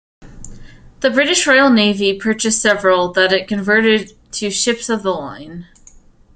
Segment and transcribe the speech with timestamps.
[1.01, 5.67] The British Royal Navy purchased several that it converted to ships of the line.